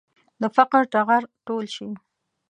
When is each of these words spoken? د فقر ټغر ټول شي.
د 0.41 0.43
فقر 0.55 0.81
ټغر 0.93 1.21
ټول 1.45 1.65
شي. 1.75 1.89